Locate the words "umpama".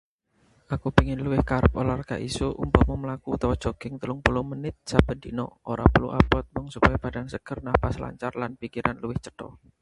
2.63-2.93